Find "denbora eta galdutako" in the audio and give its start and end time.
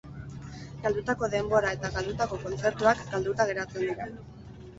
1.33-2.41